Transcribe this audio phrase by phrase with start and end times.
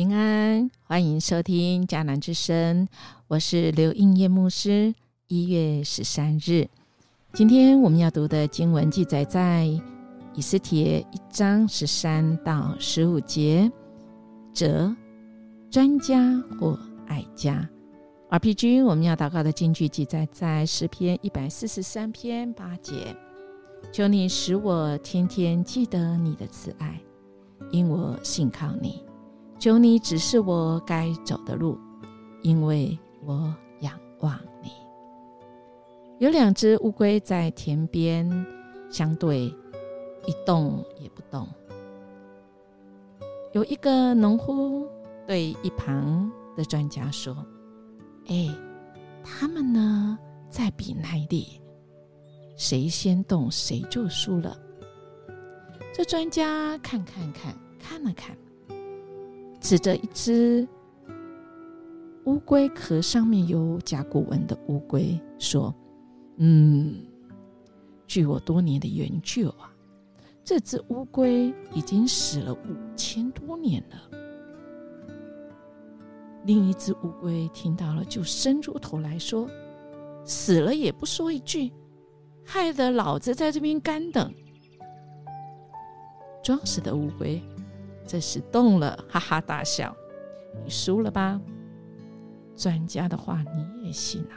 [0.00, 2.88] 平安，欢迎收听迦南之声，
[3.28, 4.94] 我是刘应叶牧师。
[5.28, 6.66] 一月十三日，
[7.34, 9.66] 今天我们要读的经文记载在
[10.32, 13.70] 以斯帖一章十三到十五节。
[14.54, 14.96] 则
[15.70, 17.68] 专家或爱家
[18.30, 23.14] ，RPG 我们要祷告的经句记载在诗篇一百四十三篇八节。
[23.92, 26.98] 求你使我天天记得你的慈爱，
[27.70, 29.04] 因我信靠你。
[29.60, 31.78] 求你指示我该走的路，
[32.42, 34.70] 因为我仰望你。
[36.18, 38.26] 有两只乌龟在田边
[38.90, 39.54] 相对，
[40.26, 41.46] 一动也不动。
[43.52, 44.88] 有一个农夫
[45.26, 47.36] 对一旁的专家说
[48.28, 48.48] ：“哎，
[49.22, 50.18] 他们呢
[50.48, 51.60] 在比耐力，
[52.56, 54.56] 谁先动谁就输了。”
[55.92, 58.34] 这专家看看看看了看。
[59.70, 60.66] 指着一只
[62.24, 65.72] 乌龟壳上面有甲骨文的乌龟说
[66.38, 66.96] ：“嗯，
[68.04, 69.72] 据我多年的研究啊，
[70.42, 74.18] 这只乌龟已经死了五千多年了。”
[76.46, 79.48] 另一只乌龟听到了，就伸出头来说
[80.26, 81.70] ：“死了也不说一句，
[82.44, 84.34] 害得老子在这边干等。”
[86.42, 87.40] 装死的乌龟。
[88.10, 89.94] 这时动了，哈哈大笑。
[90.64, 91.40] 你输了吧？
[92.56, 94.34] 专家的话你也信啊？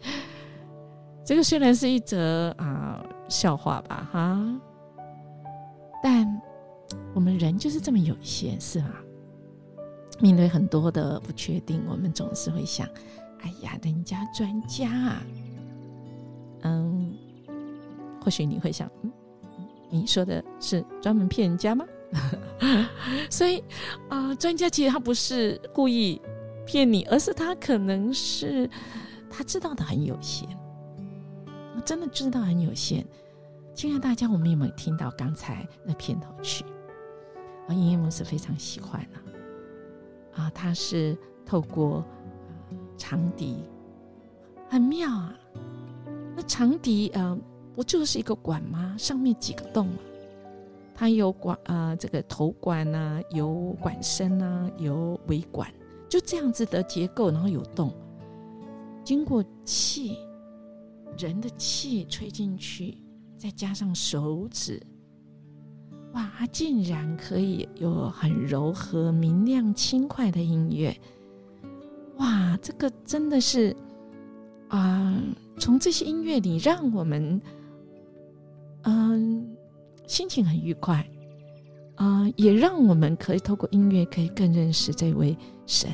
[1.22, 4.60] 这个虽然是一则啊笑话吧，哈，
[6.02, 6.40] 但
[7.12, 8.94] 我们人就是这么有限，是吗？
[10.18, 12.88] 面对很多的不确定，我们总是会想：
[13.42, 15.22] 哎呀，人家专家啊，
[16.62, 17.14] 嗯，
[18.24, 19.12] 或许你会想，嗯，
[19.90, 21.84] 你说的是专门骗人家吗？
[23.30, 23.62] 所以
[24.08, 26.20] 啊，专家其实他不是故意
[26.66, 28.68] 骗你，而是他可能是
[29.30, 30.48] 他知道的很有限，
[31.84, 33.04] 真的知道很有限。
[33.74, 36.64] 亲爱大家，我们有没有听到刚才那片头曲？
[37.66, 39.16] 啊，音乐牧师非常喜欢啊！
[40.34, 41.16] 啊，他是
[41.46, 42.04] 透过
[42.98, 43.64] 长笛，
[44.68, 45.34] 很妙啊。
[46.36, 47.36] 那长笛啊，
[47.74, 48.94] 不就是一个管吗？
[48.98, 49.88] 上面几个洞？
[51.00, 55.72] 它有管啊，这个头管呐，有管身呐，有尾管，
[56.10, 57.90] 就这样子的结构，然后有洞，
[59.02, 60.18] 经过气，
[61.16, 62.98] 人的气吹进去，
[63.34, 64.78] 再加上手指，
[66.12, 70.94] 哇，它竟然可以有很柔和、明亮、轻快的音乐，
[72.18, 73.74] 哇，这个真的是
[74.68, 75.18] 啊，
[75.58, 77.40] 从这些音乐里，让我们，
[78.82, 79.56] 嗯。
[80.10, 81.08] 心情很愉快，
[81.94, 85.88] 啊，也让我们可以透过音乐，可以更认识这位神。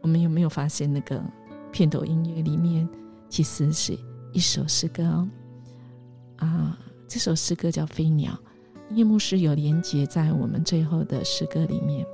[0.00, 1.20] 我们有没有发现那个
[1.72, 2.88] 片头音乐里面
[3.28, 3.98] 其实是
[4.32, 5.28] 一首诗歌哦？
[6.36, 8.30] 啊，这首诗歌叫《飞鸟》，
[8.94, 12.06] 夜幕诗有连接在我们最后的诗歌里面。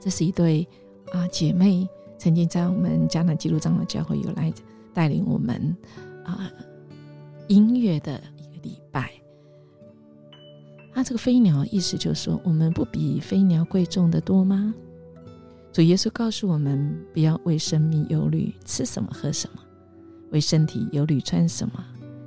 [0.00, 0.66] 这是一对
[1.12, 4.50] 啊姐妹，曾经在我们迦南基督长的教会有来
[4.94, 5.76] 带领我们
[6.24, 6.50] 啊
[7.48, 8.18] 音乐的。
[8.66, 9.12] 礼拜，
[10.92, 14.74] 他这个飞鸟意思就是说，我们不比飞鸟贵重的多吗？
[15.72, 19.60] 主耶稣告诉我们，不要为生命忧虑，吃什么喝什么；
[20.32, 21.84] 为身体忧虑，穿什么。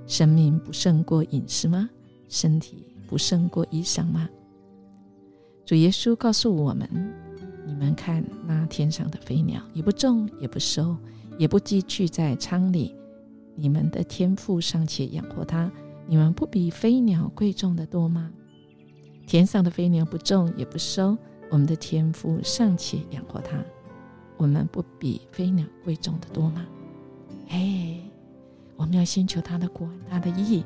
[0.08, 1.90] 生命不胜过饮食吗？
[2.30, 4.30] 身体不胜过衣裳吗？
[5.66, 6.88] 主耶稣告诉我们：
[7.68, 10.96] 你们看那天上的飞鸟，也不种，也不收，
[11.38, 12.96] 也不积聚在仓里，
[13.56, 15.72] 你们的天赋尚且养活它。
[16.10, 18.32] 你们不比飞鸟贵重的多吗？
[19.28, 21.16] 天上的飞鸟不种也不收，
[21.52, 23.64] 我们的天父尚且养活它，
[24.36, 26.66] 我们不比飞鸟贵重的多吗？
[27.50, 27.96] 哎，
[28.76, 30.66] 我们要先求他的国，他的义，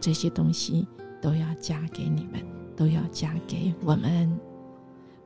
[0.00, 0.88] 这些东西
[1.20, 2.40] 都要加给你们，
[2.74, 4.34] 都要加给我们。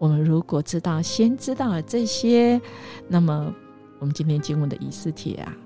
[0.00, 2.60] 我们如果知道，先知道了这些，
[3.06, 3.54] 那么
[4.00, 5.56] 我们今天经文的以斯帖啊，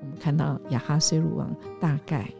[0.00, 2.30] 我们看到亚哈水鲁王大概。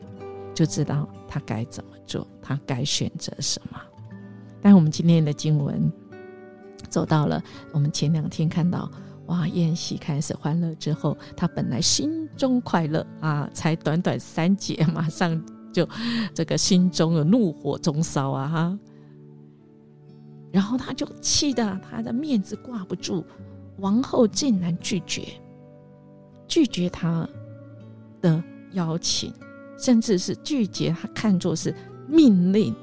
[0.61, 3.81] 就知道他该怎么做，他该选择什么。
[4.61, 5.91] 但我们今天的经文
[6.91, 7.43] 走到了，
[7.73, 8.87] 我们前两天看到，
[9.29, 15.43] 哇，宴席开始欢乐之后，他本来心中快乐啊，才短短三节，马上
[15.73, 15.89] 就
[16.35, 18.47] 这个心中有怒火中烧啊！
[18.47, 18.79] 哈，
[20.53, 23.25] 然后他就气得他的面子挂不住，
[23.79, 25.27] 王后竟然拒绝，
[26.47, 27.27] 拒绝他
[28.21, 29.33] 的邀请，
[29.81, 31.75] 甚至是拒绝他看作是
[32.07, 32.75] 命令。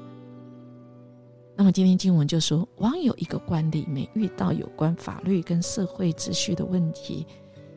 [1.56, 7.26] 那么今天经文就说，王有一个惯例，每遇到有关法律跟社会秩序的问题，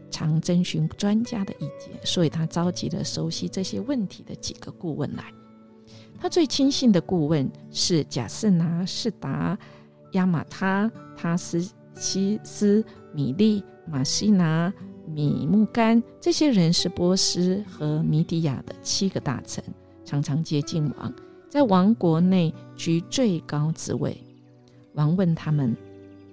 [0.10, 5.24] 常征询专家的意见，所以他召集了熟悉这些问题的几个顾问来。
[6.20, 9.58] 他最亲信的顾问是贾士拿、士达、
[10.12, 14.72] 亚马他、他斯西斯、米利、马西拿、
[15.14, 19.64] 米木干，这些人是波斯和米底亚的七个大臣，
[20.06, 21.14] 常常接近王。
[21.50, 24.16] 在王国内居最高职位。
[24.94, 25.76] 王问他们：“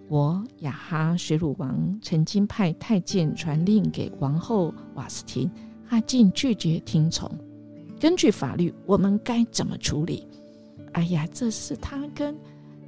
[0.08, 5.50] 我雅哈水鲁王曾经派太监传令给王后瓦斯汀，
[5.88, 7.30] 他竟拒绝听从。
[8.00, 10.26] 根据法律，我们该怎么处理？”
[10.92, 12.36] 哎呀，这是他跟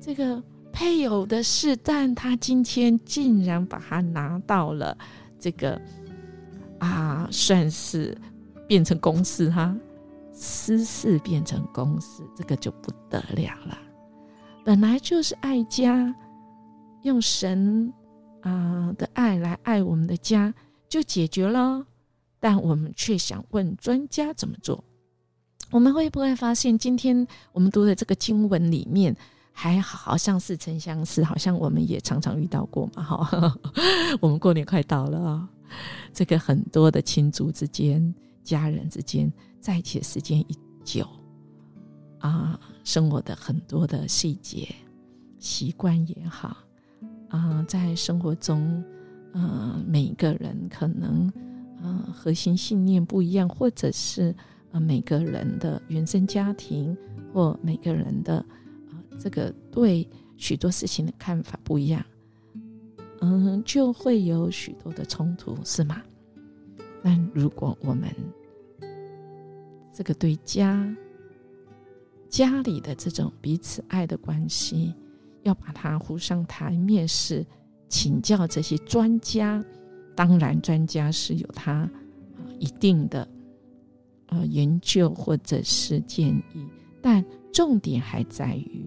[0.00, 4.96] 这个配偶的事，但他今天竟然把他拿到了
[5.40, 5.80] 这个
[6.78, 8.16] 啊，算是
[8.68, 9.74] 变成公事哈。
[10.32, 13.76] 私事变成公事，这个就不得了了。
[14.64, 16.14] 本来就是爱家，
[17.02, 17.92] 用神
[18.42, 20.54] 啊的爱来爱我们的家，
[20.88, 21.84] 就解决了。
[22.38, 24.82] 但我们却想问专家怎么做？
[25.70, 29.14] 我们会不会发现，今天我们读的这个经文里面，
[29.60, 33.02] 还好像似曾相识，好像我们也常常遇到过嘛？
[33.02, 33.54] 哈，
[34.18, 35.48] 我们过年快到了啊，
[36.14, 39.30] 这个很多的亲族之间、家人之间。
[39.60, 41.06] 在一起的时间一久，
[42.20, 44.74] 啊，生活的很多的细节、
[45.38, 46.56] 习惯也好，
[47.28, 48.82] 啊，在生活中，
[49.34, 51.30] 嗯，每一个人可能，
[51.82, 54.34] 嗯，核心信念不一样，或者是
[54.72, 56.96] 啊，每个人的原生家庭
[57.34, 58.42] 或每个人的，
[59.22, 60.08] 这个对
[60.38, 62.02] 许多事情的看法不一样，
[63.20, 66.02] 嗯，就会有许多的冲突，是吗？
[67.02, 68.08] 那如果我们
[69.94, 70.96] 这个对家
[72.30, 74.94] 家里的这种彼此爱的关系，
[75.42, 77.44] 要把它扶上台面，是
[77.88, 79.62] 请教这些专家。
[80.14, 81.88] 当然，专家是有他
[82.58, 83.28] 一定的
[84.26, 86.66] 呃研究或者是建议，
[87.02, 88.84] 但重点还在于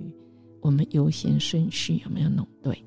[0.64, 2.84] 我们优先顺序有没有弄对。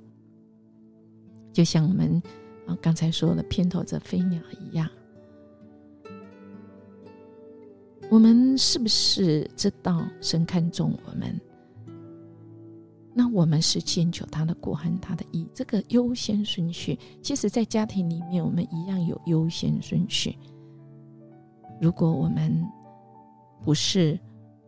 [1.53, 2.21] 就像我们
[2.67, 4.89] 啊刚才说的片头这飞鸟一样。
[8.11, 11.41] 我们是不是知道神看重我们？
[13.13, 20.37] 那我们是先求他的国和他的义，这个优先顺序，其实，在家庭里面，我们一样有优先顺序。
[21.81, 22.65] 如果我们
[23.63, 24.19] 不是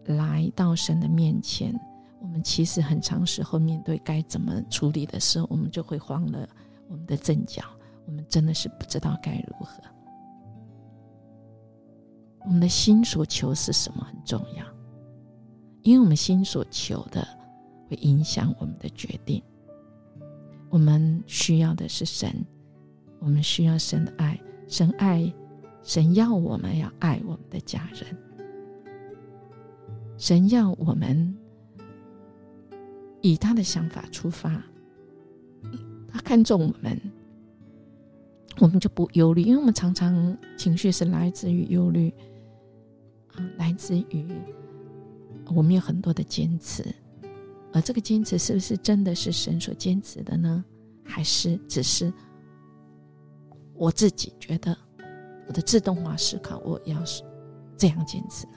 [0.06, 1.78] 来到神的面前，
[2.20, 6.48] 我们其实很长时候面对该怎么处理的时候，我们就会慌了
[6.88, 7.62] 我们的阵脚，
[8.06, 9.82] 我们真的是不知道该如何。
[12.44, 14.64] 我们的心所求是什么很重要，
[15.82, 17.26] 因为我们心所求的
[17.88, 19.42] 会影响我们的决定。
[20.70, 22.44] 我们需要的是神，
[23.20, 25.32] 我们需要神的爱，神爱，
[25.82, 28.16] 神要我们要爱我们的家人，
[30.16, 31.37] 神要我们
[33.28, 34.62] 以他的想法出发，
[36.11, 36.99] 他看重我们，
[38.58, 42.12] 我们就不忧虑，因为我们常常情绪是来自于忧虑。
[43.35, 44.26] 啊来自于
[45.54, 46.82] 我们有很多的坚持，
[47.73, 50.64] 而这个坚持是不是真的是神所坚持的呢？
[51.04, 52.12] 还是只是
[53.75, 54.76] 我自己觉得
[55.47, 57.23] 我的自动化思考，我要是
[57.76, 58.52] 这样坚持呢？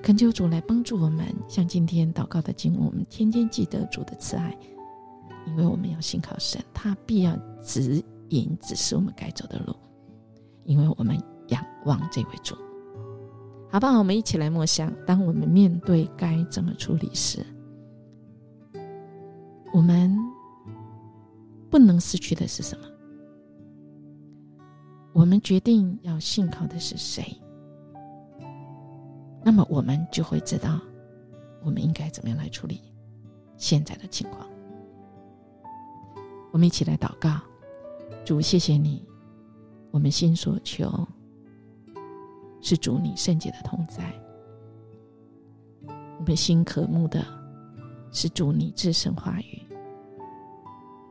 [0.00, 4.56] 恳求主来帮助我们，像今天祷告的经文，我们天天记得主的慈爱，
[5.46, 9.74] 因为我们要信靠神，他必要指引指示我们该走的路，
[10.64, 12.56] 因为我们仰望这位主。
[13.70, 13.98] 好不好？
[13.98, 17.44] 我们一起来默想：当我们面对该怎么处理时，
[19.72, 20.14] 我们
[21.70, 22.86] 不能失去的是什么？
[25.14, 27.24] 我们决定要信靠的是谁？
[29.44, 30.80] 那么我们就会知道，
[31.62, 32.80] 我们应该怎么样来处理
[33.56, 34.46] 现在的情况。
[36.50, 37.40] 我们一起来祷告：
[38.24, 39.04] 主，谢谢你，
[39.90, 41.06] 我们心所求。
[42.64, 44.14] 是主你圣洁的同在，
[46.20, 47.26] 我们心渴慕的
[48.12, 49.60] 是主你至圣话语。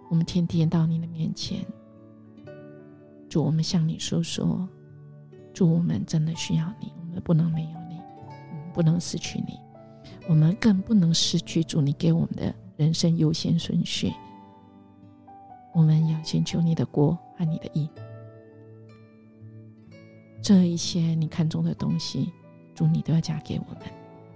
[0.10, 1.66] 我们天天到你的面前，
[3.28, 4.66] 主我们向你说说，
[5.54, 7.81] 主我们真的需要你，我们不能没有，
[8.72, 9.60] 不能失去你，
[10.28, 14.12] 我们更不能失去主你给我们的人生优先顺序。
[15.74, 17.90] 我们要先求你的国和你的义，
[20.42, 22.32] 这一些你看中的东西，
[22.76, 23.84] 主你都要加给我们；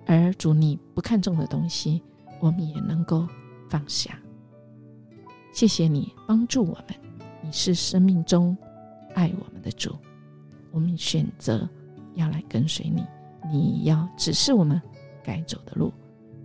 [0.06, 2.02] 而主你不看重的东西，
[2.40, 3.28] 我们也能够
[3.70, 4.18] 放下。
[5.52, 6.96] 谢谢你帮助我们，
[7.42, 8.58] 你是生命中
[9.14, 9.94] 爱我们的主，
[10.72, 11.68] 我们选择
[12.14, 13.04] 要来跟随你，
[13.52, 14.82] 你要指示我们
[15.24, 15.94] 该走的路，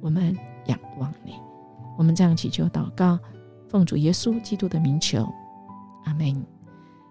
[0.01, 1.35] 我们仰望你，
[1.97, 3.19] 我们这样祈求祷告。
[3.69, 5.29] 奉主耶稣基督的名求，
[6.05, 6.27] 阿门。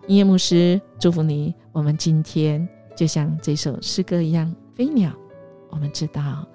[0.07, 1.55] 音乐牧师祝福你。
[1.71, 5.13] 我们今天就像这首诗歌一样，飞鸟。
[5.69, 6.45] 我们知道，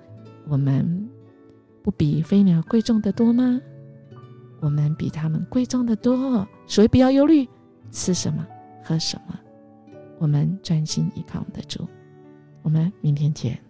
[0.46, 1.08] 我们
[1.82, 3.60] 不比飞鸟贵重的多吗？
[4.60, 7.48] 我们比他们贵重的多，所以不要忧虑
[7.90, 8.46] 吃什么、
[8.82, 9.38] 喝什么。
[10.18, 11.86] 我们专心依靠我们的主。
[12.64, 13.60] 我们明天见。